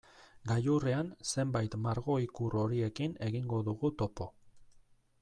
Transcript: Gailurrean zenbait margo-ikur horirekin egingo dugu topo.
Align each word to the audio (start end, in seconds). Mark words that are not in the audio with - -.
Gailurrean 0.51 1.11
zenbait 1.31 1.77
margo-ikur 1.87 2.57
horirekin 2.63 3.15
egingo 3.29 3.63
dugu 3.69 3.93
topo. 4.01 4.31